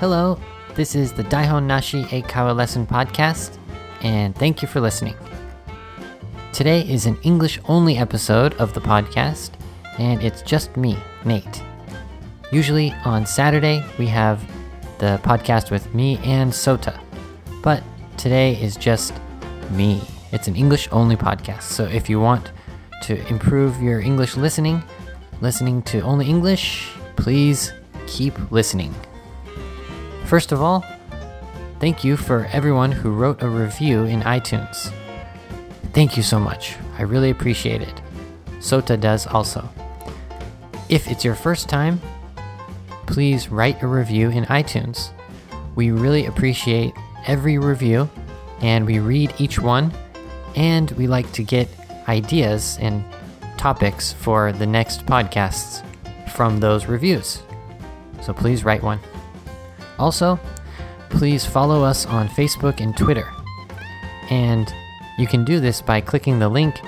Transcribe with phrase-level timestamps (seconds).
[0.00, 0.38] Hello,
[0.76, 3.58] this is the Daihon Nashi Eikaiwa Lesson Podcast,
[4.02, 5.16] and thank you for listening.
[6.52, 9.50] Today is an English only episode of the podcast,
[9.98, 11.64] and it's just me, Nate.
[12.52, 14.40] Usually on Saturday, we have
[14.98, 16.96] the podcast with me and Sota,
[17.60, 17.82] but
[18.16, 19.14] today is just
[19.72, 20.00] me.
[20.30, 22.52] It's an English only podcast, so if you want
[23.02, 24.80] to improve your English listening,
[25.40, 27.72] listening to only English, please
[28.06, 28.94] keep listening.
[30.28, 30.84] First of all,
[31.80, 34.92] thank you for everyone who wrote a review in iTunes.
[35.94, 36.76] Thank you so much.
[36.98, 38.02] I really appreciate it.
[38.58, 39.66] Sota does also.
[40.90, 41.98] If it's your first time,
[43.06, 45.12] please write a review in iTunes.
[45.76, 46.92] We really appreciate
[47.26, 48.10] every review
[48.60, 49.90] and we read each one
[50.54, 51.70] and we like to get
[52.06, 53.02] ideas and
[53.56, 55.82] topics for the next podcasts
[56.32, 57.42] from those reviews.
[58.20, 59.00] So please write one.
[59.98, 60.38] Also,
[61.10, 63.30] please follow us on Facebook and Twitter.
[64.30, 64.72] And
[65.18, 66.80] you can do this by clicking the link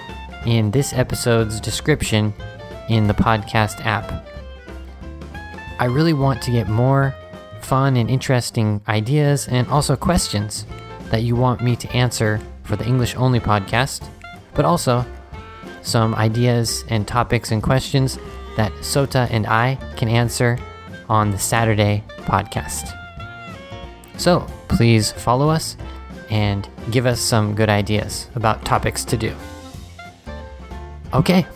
[0.47, 2.33] in this episode's description
[2.89, 4.27] in the podcast app.
[5.79, 7.15] I really want to get more
[7.63, 10.67] fun and interesting ideas and also questions
[11.11, 14.09] that you want me to answer for the English only podcast,
[14.55, 15.05] but also
[15.83, 18.19] some ideas and topics and questions
[18.57, 20.59] that Sota and I can answer
[21.09, 23.00] on the Saturday podcast.
[24.21, 25.79] So please follow us
[26.29, 29.35] and give us some good ideas about topics to do.
[31.15, 31.47] Okay,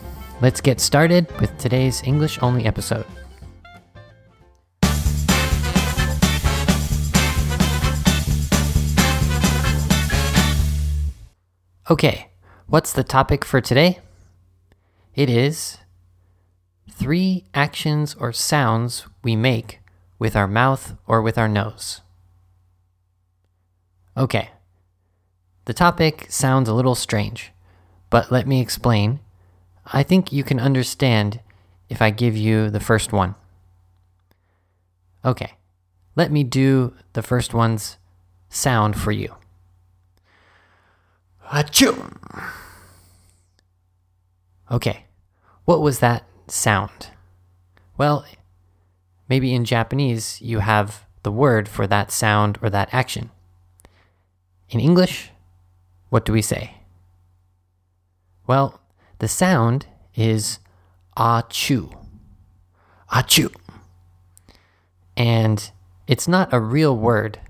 [0.40, 3.04] let's get started with today's English only episode.
[11.90, 12.30] Okay,
[12.66, 13.98] what's the topic for today?
[15.14, 15.76] It is
[16.90, 19.80] three actions or sounds we make
[20.18, 22.00] with our mouth or with our nose.
[24.16, 24.50] Okay,
[25.64, 27.52] the topic sounds a little strange,
[28.10, 29.18] but let me explain.
[29.86, 31.40] I think you can understand
[31.88, 33.34] if I give you the first one.
[35.24, 35.54] Okay,
[36.14, 37.96] let me do the first one's
[38.48, 39.34] sound for you.
[41.48, 42.16] Achoo!
[44.70, 45.06] Okay,
[45.64, 47.08] what was that sound?
[47.96, 48.24] Well,
[49.28, 53.30] maybe in Japanese you have the word for that sound or that action.
[54.70, 55.30] In English,
[56.08, 56.78] what do we say?
[58.46, 58.80] Well,
[59.18, 60.58] the sound is
[61.16, 61.94] achu.
[63.12, 63.54] Achu.
[65.16, 65.70] And
[66.06, 67.40] it's not a real word.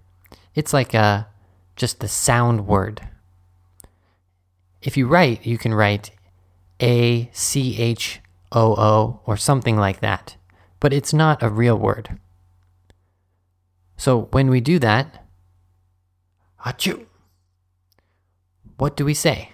[0.54, 1.28] It's like a
[1.76, 3.08] just the sound word.
[4.82, 6.10] If you write, you can write
[6.80, 8.20] A C H
[8.52, 10.36] O O or something like that,
[10.78, 12.20] but it's not a real word.
[13.96, 15.23] So when we do that,
[16.64, 17.06] achoo,
[18.76, 19.50] what do we say?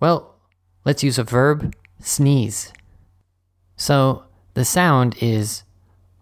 [0.00, 0.36] Well,
[0.84, 2.72] let's use a verb, sneeze.
[3.76, 4.24] So
[4.54, 5.64] the sound is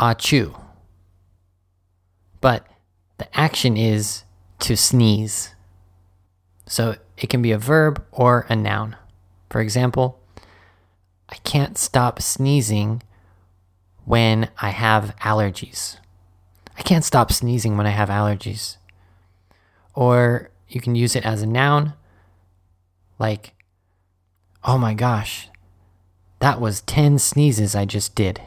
[0.01, 0.61] achoo,
[2.41, 2.67] but
[3.19, 4.25] the action is
[4.61, 5.55] to sneeze.
[6.67, 8.97] So it can be a verb or a noun.
[9.51, 10.21] For example,
[11.29, 13.03] I can't stop sneezing
[14.05, 15.99] when I have allergies.
[16.79, 18.77] I can't stop sneezing when I have allergies.
[19.97, 21.95] Or you can use it as a noun,
[23.19, 23.55] like,
[24.63, 25.49] oh my gosh,
[26.39, 28.43] that was 10 sneezes I just did.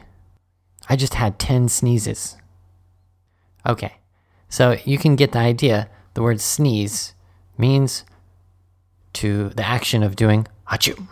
[0.88, 2.36] I just had 10 sneezes.
[3.66, 3.96] Okay,
[4.48, 5.90] so you can get the idea.
[6.14, 7.14] The word sneeze
[7.58, 8.04] means
[9.14, 11.08] to the action of doing achoo.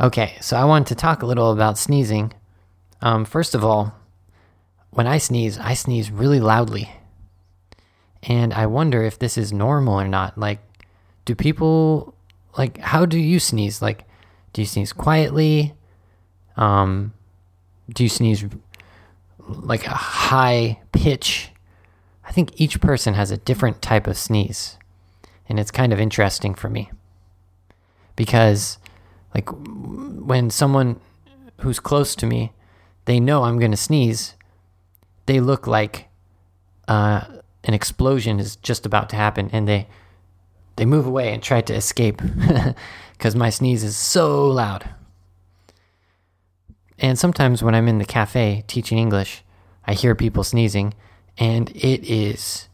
[0.00, 2.32] Okay, so I want to talk a little about sneezing.
[3.02, 3.94] Um, first of all,
[4.90, 6.90] when I sneeze, I sneeze really loudly.
[8.22, 10.36] And I wonder if this is normal or not.
[10.36, 10.60] Like,
[11.24, 12.14] do people,
[12.56, 13.80] like, how do you sneeze?
[13.80, 14.04] Like,
[14.52, 15.74] do you sneeze quietly?
[16.56, 17.12] Um,
[17.92, 18.44] do you sneeze
[19.38, 21.50] like a high pitch?
[22.24, 24.76] I think each person has a different type of sneeze.
[25.48, 26.90] And it's kind of interesting for me.
[28.14, 28.78] Because,
[29.34, 31.00] like, when someone
[31.60, 32.52] who's close to me,
[33.06, 34.34] they know I'm going to sneeze,
[35.26, 36.08] they look like,
[36.86, 37.22] uh,
[37.64, 39.86] an explosion is just about to happen and they
[40.76, 42.22] they move away and try to escape
[43.12, 44.88] because my sneeze is so loud.
[46.98, 49.42] And sometimes when I'm in the cafe teaching English,
[49.84, 50.94] I hear people sneezing
[51.36, 52.68] and it is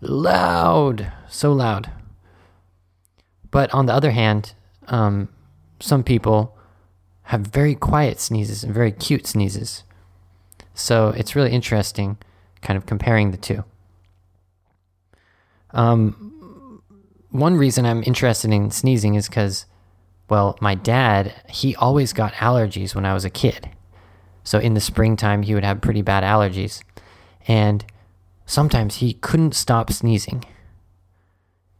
[0.00, 1.90] loud, so loud.
[3.50, 4.54] But on the other hand,
[4.86, 5.28] um,
[5.80, 6.56] some people
[7.24, 9.84] have very quiet sneezes and very cute sneezes.
[10.74, 12.18] So it's really interesting
[12.62, 13.64] kind of comparing the two.
[15.72, 16.82] Um,
[17.30, 19.66] one reason I'm interested in sneezing is because,
[20.28, 23.70] well, my dad, he always got allergies when I was a kid.
[24.42, 26.82] So in the springtime, he would have pretty bad allergies.
[27.46, 27.84] And
[28.46, 30.44] sometimes he couldn't stop sneezing.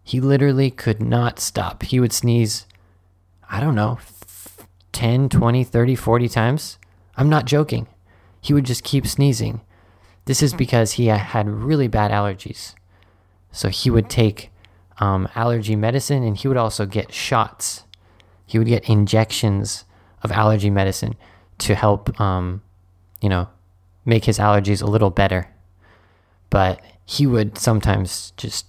[0.03, 1.83] He literally could not stop.
[1.83, 2.67] He would sneeze,
[3.49, 3.99] I don't know,
[4.93, 6.79] 10, 20, 30, 40 times.
[7.17, 7.87] I'm not joking.
[8.41, 9.61] He would just keep sneezing.
[10.25, 12.75] This is because he had really bad allergies.
[13.53, 14.51] So he would take
[14.99, 17.85] um, allergy medicine and he would also get shots.
[18.47, 19.85] He would get injections
[20.23, 21.17] of allergy medicine
[21.59, 22.63] to help, um,
[23.21, 23.49] you know,
[24.05, 25.49] make his allergies a little better.
[26.49, 28.67] But he would sometimes just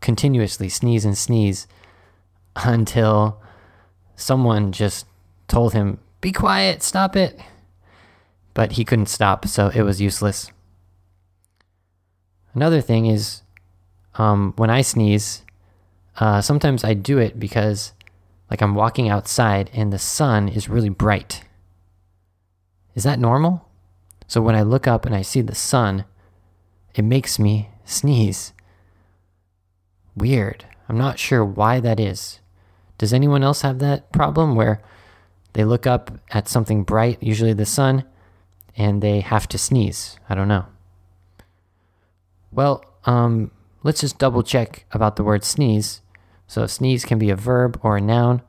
[0.00, 1.66] continuously sneeze and sneeze
[2.56, 3.40] until
[4.16, 5.06] someone just
[5.48, 7.38] told him, Be quiet, stop it.
[8.54, 10.50] But he couldn't stop, so it was useless.
[12.54, 13.42] Another thing is
[14.14, 15.42] um, when I sneeze,
[16.18, 17.92] uh, sometimes I do it because,
[18.50, 21.44] like, I'm walking outside and the sun is really bright.
[22.94, 23.68] Is that normal?
[24.26, 26.04] So when I look up and I see the sun,
[26.94, 28.52] it makes me sneeze.
[30.14, 30.66] Weird.
[30.88, 32.40] I'm not sure why that is.
[32.98, 34.82] Does anyone else have that problem where
[35.54, 38.04] they look up at something bright, usually the sun,
[38.76, 40.18] and they have to sneeze?
[40.28, 40.66] I don't know.
[42.50, 43.50] Well, um,
[43.82, 46.00] let's just double check about the word sneeze.
[46.46, 48.42] So, sneeze can be a verb or a noun,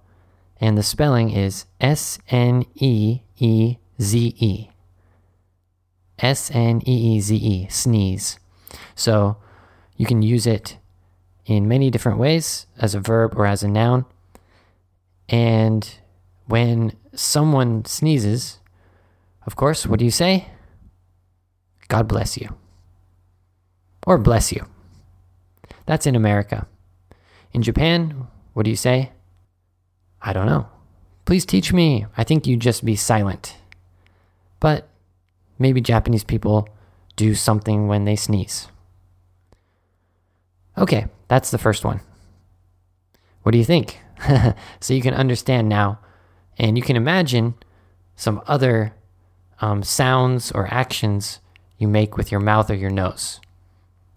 [0.59, 4.69] and the spelling is S N E E Z E.
[6.19, 8.39] S N E E Z E, sneeze.
[8.95, 9.37] So,
[9.95, 10.77] you can use it
[11.45, 14.05] in many different ways as a verb or as a noun.
[15.29, 15.89] And
[16.47, 18.59] when someone sneezes,
[19.45, 20.47] of course, what do you say?
[21.87, 22.55] God bless you.
[24.05, 24.65] Or bless you.
[25.85, 26.67] That's in America.
[27.51, 29.11] In Japan, what do you say?
[30.21, 30.67] I don't know.
[31.25, 32.05] Please teach me.
[32.17, 33.55] I think you just be silent.
[34.59, 34.87] But
[35.59, 36.67] maybe Japanese people
[37.15, 38.67] do something when they sneeze.
[40.77, 42.01] Okay, that's the first one.
[43.43, 43.99] What do you think?
[44.79, 45.99] so you can understand now,
[46.57, 47.55] and you can imagine
[48.15, 48.93] some other
[49.61, 51.39] um, sounds or actions
[51.77, 53.39] you make with your mouth or your nose.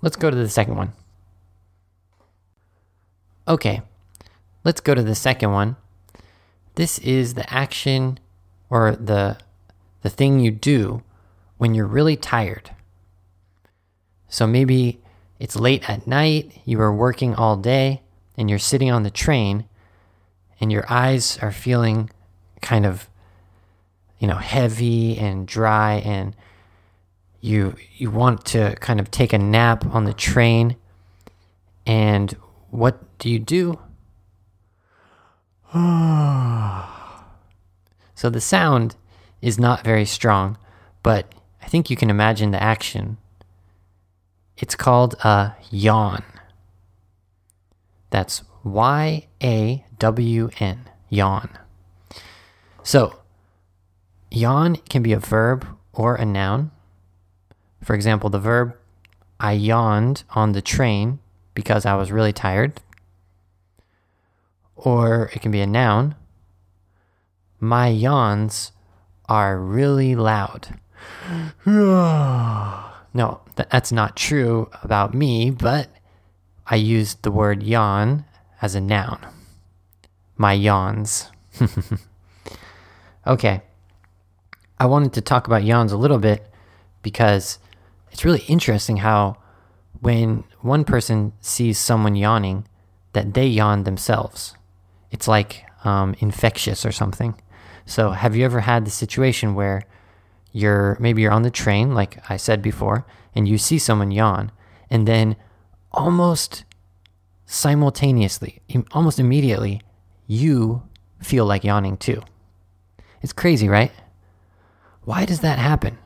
[0.03, 0.93] Let's go to the second one.
[3.48, 3.82] Okay,
[4.64, 5.76] let's go to the second one.
[6.75, 8.19] This is the action
[8.69, 9.38] or the
[10.02, 11.02] the thing you do
[11.56, 12.70] when you're really tired.
[14.28, 15.00] So maybe
[15.38, 18.02] it's late at night, you are working all day,
[18.37, 19.66] and you're sitting on the train,
[20.60, 22.10] and your eyes are feeling
[22.62, 23.08] kind of,
[24.19, 26.34] you know, heavy and dry, and
[27.40, 30.76] you you want to kind of take a nap on the train.
[31.87, 32.32] And
[32.70, 33.79] what do you do?
[38.15, 38.97] so the sound
[39.43, 40.57] is not very strong,
[41.03, 41.33] but
[41.63, 43.19] I think you can imagine the action
[44.57, 46.25] it's called a yawn.
[48.11, 51.51] That's Y A W N, yawn.
[52.83, 53.21] So,
[54.31, 56.70] yawn can be a verb or a noun.
[57.82, 58.77] For example, the verb,
[59.39, 61.19] I yawned on the train
[61.55, 62.81] because I was really tired.
[64.77, 66.15] Or it can be a noun,
[67.59, 68.73] my yawns
[69.29, 70.79] are really loud.
[73.17, 75.89] No, that's not true about me, but
[76.67, 78.27] I used the word yawn
[78.61, 79.25] as a noun.
[80.37, 81.31] My yawns.
[83.27, 83.63] okay.
[84.79, 86.47] I wanted to talk about yawns a little bit
[87.01, 87.59] because
[88.11, 89.39] it's really interesting how
[90.01, 92.67] when one person sees someone yawning,
[93.13, 94.56] that they yawn themselves.
[95.17, 97.41] It's like um, infectious or something.
[97.87, 99.81] So, have you ever had the situation where
[100.53, 104.53] you're maybe you're on the train, like I said before, and you see someone yawn,
[104.91, 105.37] and then
[105.93, 106.65] almost
[107.46, 108.61] simultaneously,
[108.93, 109.81] almost immediately,
[110.27, 110.82] you
[111.19, 112.23] feel like yawning too.
[113.23, 113.93] It's crazy, right?
[115.05, 115.96] Why does that happen?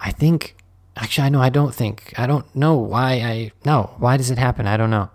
[0.00, 0.56] I think,
[0.96, 4.38] actually, I know I don't think, I don't know why I, no, why does it
[4.38, 4.66] happen?
[4.66, 5.10] I don't know.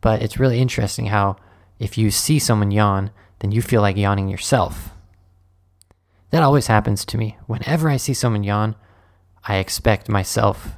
[0.00, 1.36] But it's really interesting how
[1.80, 3.10] if you see someone yawn,
[3.40, 4.90] then you feel like yawning yourself.
[6.30, 7.38] That always happens to me.
[7.46, 8.76] Whenever I see someone yawn,
[9.42, 10.74] I expect myself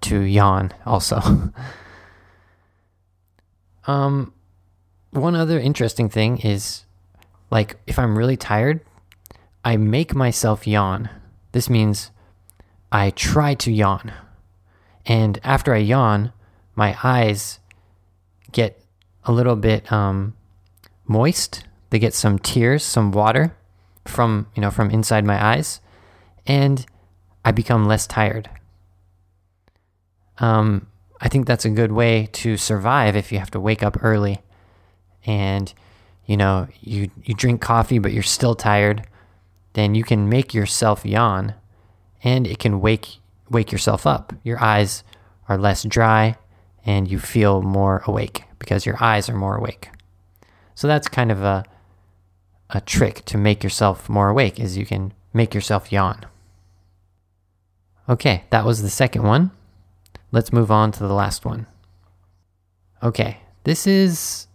[0.00, 1.20] to yawn also.
[3.86, 4.32] um,
[5.10, 6.86] one other interesting thing is
[7.50, 8.80] like if I'm really tired,
[9.64, 11.10] I make myself yawn.
[11.52, 12.10] This means
[12.90, 14.12] I try to yawn.
[15.06, 16.32] And after I yawn,
[16.74, 17.60] my eyes
[18.50, 18.83] get
[19.24, 20.34] a little bit um,
[21.06, 21.64] moist.
[21.90, 23.56] They get some tears, some water
[24.04, 25.80] from, you know, from inside my eyes,
[26.46, 26.84] and
[27.44, 28.50] I become less tired.
[30.38, 30.88] Um,
[31.20, 34.40] I think that's a good way to survive if you have to wake up early
[35.24, 35.72] and
[36.26, 39.06] you know, you you drink coffee but you're still tired,
[39.74, 41.54] then you can make yourself yawn
[42.22, 43.18] and it can wake
[43.50, 44.32] wake yourself up.
[44.42, 45.04] Your eyes
[45.48, 46.36] are less dry
[46.86, 49.90] and you feel more awake because your eyes are more awake.
[50.74, 51.64] So that's kind of a
[52.70, 56.24] a trick to make yourself more awake is you can make yourself yawn.
[58.08, 59.50] Okay, that was the second one.
[60.32, 61.66] Let's move on to the last one.
[63.02, 64.48] Okay, this is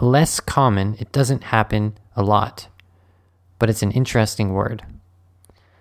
[0.00, 0.96] less common.
[0.98, 2.68] It doesn't happen a lot,
[3.58, 4.84] but it's an interesting word.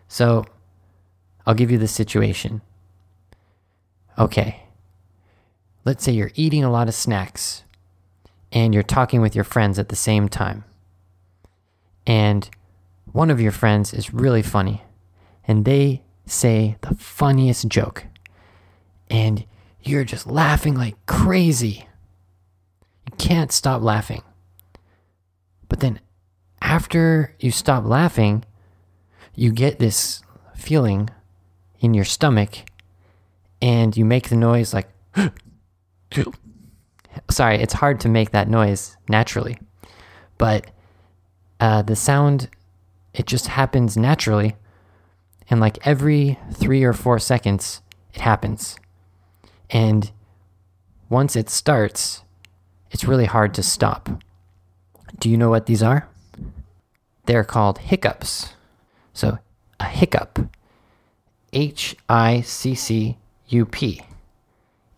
[0.07, 0.45] So
[1.45, 2.61] I'll give you the situation.
[4.17, 4.63] Okay,
[5.85, 7.63] let's say you're eating a lot of snacks
[8.51, 10.63] and you're talking with your friends at the same time.
[12.05, 12.49] And
[13.11, 14.83] one of your friends is really funny
[15.47, 18.05] and they say the funniest joke.
[19.09, 19.45] And
[19.81, 21.87] you're just laughing like crazy.
[23.09, 24.23] You can't stop laughing.
[25.67, 25.99] But then
[26.61, 28.45] after you stop laughing,
[29.35, 30.21] you get this
[30.55, 31.09] feeling
[31.79, 32.59] in your stomach
[33.61, 34.89] and you make the noise like
[37.29, 39.57] sorry it's hard to make that noise naturally
[40.37, 40.67] but
[41.59, 42.49] uh, the sound
[43.13, 44.55] it just happens naturally
[45.49, 47.81] and like every three or four seconds
[48.13, 48.77] it happens
[49.69, 50.11] and
[51.09, 52.23] once it starts
[52.93, 54.07] it's really hard to stop.
[55.17, 56.07] Do you know what these are?
[57.25, 58.53] They're called hiccups.
[59.13, 59.39] So,
[59.79, 60.39] a hiccup,
[61.51, 63.17] H I C C
[63.47, 64.01] U P,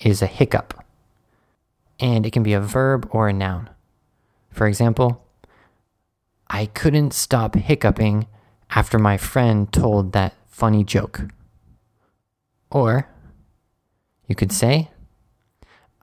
[0.02, 0.75] is a hiccup.
[2.00, 3.70] And it can be a verb or a noun.
[4.52, 5.26] For example,
[6.48, 8.28] I couldn't stop hiccuping
[8.70, 11.22] after my friend told that funny joke.
[12.70, 13.08] Or
[14.28, 14.92] you could say,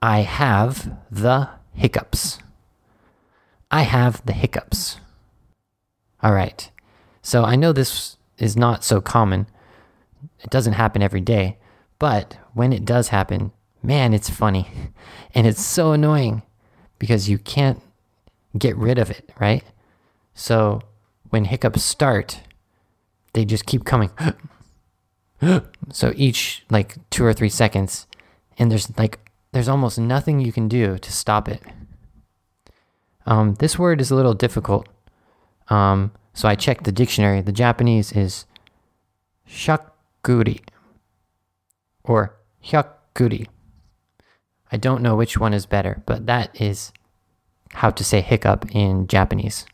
[0.01, 2.39] I have the hiccups.
[3.71, 4.99] I have the hiccups.
[6.21, 6.69] All right.
[7.21, 9.47] So I know this is not so common.
[10.39, 11.57] It doesn't happen every day.
[11.99, 13.51] But when it does happen,
[13.83, 14.69] man, it's funny.
[15.35, 16.41] And it's so annoying
[16.97, 17.81] because you can't
[18.57, 19.63] get rid of it, right?
[20.33, 20.81] So
[21.29, 22.41] when hiccups start,
[23.33, 24.11] they just keep coming.
[25.91, 28.07] so each like two or three seconds,
[28.57, 29.19] and there's like
[29.51, 31.61] there's almost nothing you can do to stop it.
[33.25, 34.87] Um, this word is a little difficult.
[35.69, 37.41] Um, so I checked the dictionary.
[37.41, 38.45] The Japanese is
[39.47, 40.61] shakuri
[42.03, 43.47] or hyakuri.
[44.73, 46.91] I don't know which one is better, but that is
[47.71, 49.65] how to say hiccup in Japanese.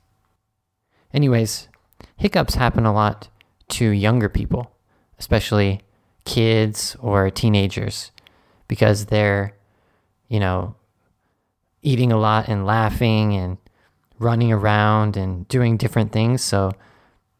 [1.13, 1.69] Anyways,
[2.17, 3.29] hiccups happen a lot
[3.69, 4.71] to younger people,
[5.17, 5.81] especially
[6.25, 8.11] kids or teenagers,
[8.67, 9.55] because they're
[10.29, 10.75] you know,
[11.81, 13.57] eating a lot and laughing and
[14.19, 16.41] running around and doing different things.
[16.41, 16.71] So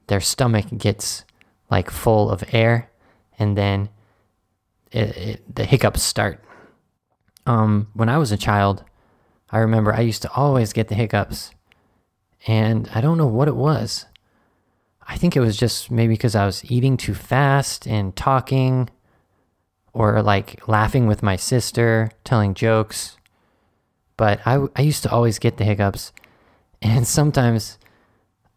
[0.07, 1.23] their stomach gets
[1.69, 2.89] like full of air
[3.37, 3.89] and then
[4.91, 6.43] it, it, the hiccups start.
[7.49, 8.83] Um, when I was a child,
[9.49, 11.49] I remember I used to always get the hiccups
[12.45, 14.05] and I don't know what it was.
[15.07, 18.91] I think it was just maybe because I was eating too fast and talking
[19.93, 23.17] or like laughing with my sister, telling jokes.
[24.15, 26.13] But I, I used to always get the hiccups.
[26.83, 27.79] And sometimes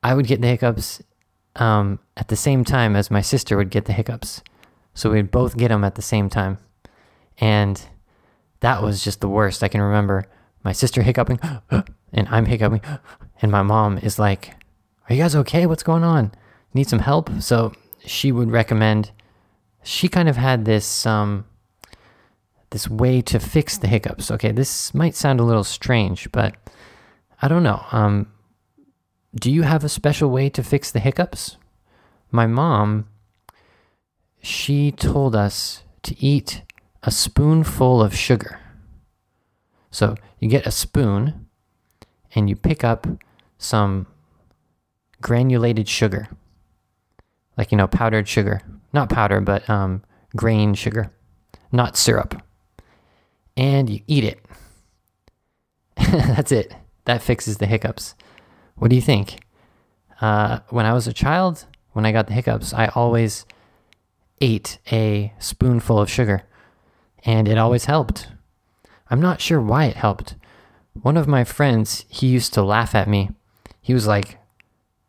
[0.03, 1.01] I would get the hiccups
[1.57, 4.43] um, at the same time as my sister would get the hiccups.
[4.93, 6.59] So we'd both get them at the same time.
[7.39, 7.83] And
[8.63, 9.63] that was just the worst.
[9.63, 10.27] I can remember
[10.65, 11.39] my sister hiccuping
[12.13, 12.81] and I'm hiccuping.
[13.43, 14.55] And my mom is like,
[15.09, 15.67] Are you guys okay?
[15.67, 16.31] What's going on?
[16.75, 17.29] Need some help?
[17.41, 17.73] So
[18.07, 19.11] she would recommend
[19.83, 21.45] she kind of had this um,
[22.71, 24.31] this way to fix the hiccups.
[24.31, 26.55] Okay, this might sound a little strange, but
[27.41, 27.85] I don't know.
[27.93, 28.29] Um,
[29.35, 31.57] do you have a special way to fix the hiccups?
[32.31, 33.09] My mom,
[34.41, 36.63] she told us to eat
[37.03, 38.61] a spoonful of sugar.
[39.91, 41.47] So you get a spoon
[42.35, 43.07] and you pick up
[43.59, 44.07] some
[45.21, 46.29] granulated sugar,
[47.57, 50.03] like, you know, powdered sugar not powder, but um,
[50.37, 51.13] grain sugar,
[51.71, 52.43] not syrup.
[53.57, 54.45] And you eat it.
[55.97, 56.75] That's it.
[57.05, 58.15] That fixes the hiccups.
[58.77, 59.41] What do you think?
[60.21, 63.45] Uh, when I was a child, when I got the hiccups, I always
[64.41, 66.43] ate a spoonful of sugar,
[67.25, 68.29] and it always helped.
[69.11, 70.35] I'm not sure why it helped.
[71.01, 73.31] One of my friends, he used to laugh at me.
[73.81, 74.39] He was like,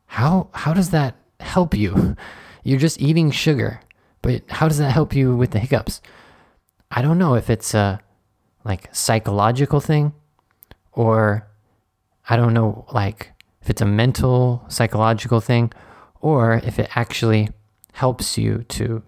[0.08, 2.16] "How how does that help you?
[2.64, 3.82] You're just eating sugar,
[4.22, 6.02] but how does that help you with the hiccups?"
[6.92, 8.00] I don't know if it's a
[8.64, 10.14] like psychological thing
[10.92, 11.48] or
[12.30, 15.72] I don't know like if it's a mental psychological thing
[16.22, 17.50] or if it actually
[17.94, 19.04] helps you to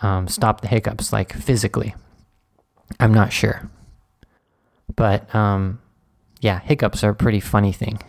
[0.00, 1.94] um, stop the hiccups, like physically.
[3.00, 3.70] I'm not sure.
[4.94, 5.80] But um,
[6.40, 8.00] yeah, hiccups are a pretty funny thing.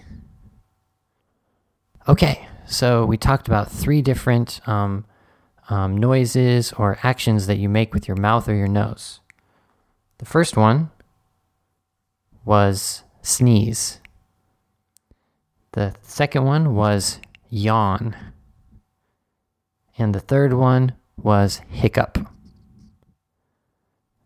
[2.07, 5.05] Okay, so we talked about three different um,
[5.69, 9.21] um, noises or actions that you make with your mouth or your nose.
[10.17, 10.91] The first one
[12.45, 13.99] was sneeze.
[15.71, 18.15] The second one was yawn.
[19.97, 22.17] And the third one was hiccup.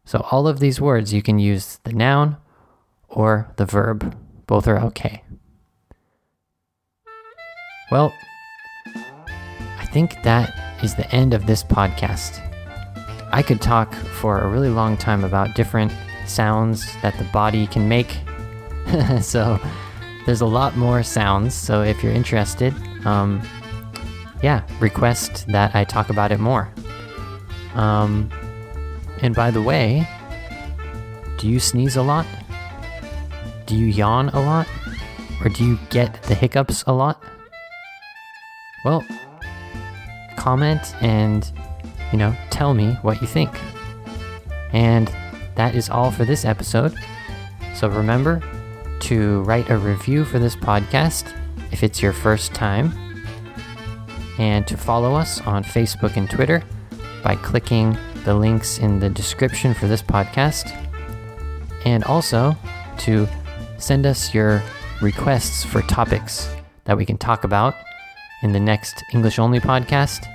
[0.07, 2.37] So, all of these words you can use the noun
[3.09, 4.15] or the verb.
[4.47, 5.21] Both are okay.
[7.91, 8.13] Well,
[8.85, 12.39] I think that is the end of this podcast.
[13.33, 15.91] I could talk for a really long time about different
[16.25, 18.15] sounds that the body can make.
[19.21, 19.59] so,
[20.25, 21.53] there's a lot more sounds.
[21.53, 22.73] So, if you're interested,
[23.05, 23.41] um,
[24.41, 26.71] yeah, request that I talk about it more.
[27.75, 28.31] Um,
[29.21, 30.07] and by the way,
[31.38, 32.25] do you sneeze a lot?
[33.65, 34.67] Do you yawn a lot?
[35.43, 37.24] Or do you get the hiccups a lot?
[38.83, 39.05] Well,
[40.36, 41.51] comment and,
[42.12, 43.51] you know, tell me what you think.
[44.74, 45.13] And
[45.55, 46.95] that is all for this episode.
[47.75, 48.41] So remember
[49.01, 51.33] to write a review for this podcast
[51.71, 52.93] if it's your first time
[54.39, 56.63] and to follow us on Facebook and Twitter
[57.24, 60.70] by clicking the links in the description for this podcast,
[61.85, 62.55] and also
[63.00, 63.25] to
[63.77, 64.61] send us your
[65.01, 67.74] requests for topics that we can talk about
[68.44, 70.27] in the next English only podcast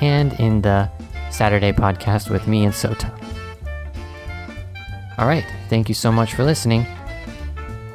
[0.00, 0.90] and in the
[1.30, 3.12] Saturday podcast with me and Sota.
[5.18, 6.86] All right, thank you so much for listening.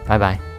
[0.06, 0.53] Bye bye.